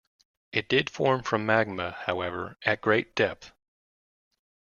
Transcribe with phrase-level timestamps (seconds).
[0.51, 3.51] It did form from magma, however, at great depth.